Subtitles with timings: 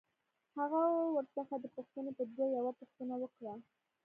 [0.57, 0.81] هغه
[1.15, 3.53] ورڅخه د پوښتنې په دود يوه پوښتنه وکړه.